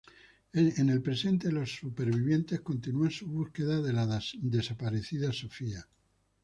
En 0.53 0.89
el 0.89 0.99
presente, 0.99 1.51
los 1.51 1.75
sobrevivientes 1.75 2.61
continúan 2.61 3.11
su 3.11 3.27
búsqueda 3.27 3.83
de 3.83 3.93
la 3.93 4.19
desaparecida 4.41 5.31
Sophia. 5.31 5.87